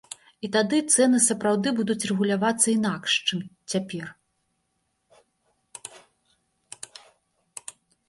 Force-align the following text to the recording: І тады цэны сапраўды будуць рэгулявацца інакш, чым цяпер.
І 0.47 0.49
тады 0.53 0.77
цэны 0.95 1.17
сапраўды 1.25 1.73
будуць 1.81 1.97
рэгулявацца 2.13 2.73
інакш, 2.73 3.19
чым 3.27 3.45
цяпер. 3.75 4.11